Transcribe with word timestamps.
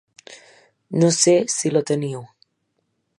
No 1.03 1.11
sé 1.17 1.35
si 1.57 1.73
la 1.77 1.85
teniu. 1.91 2.25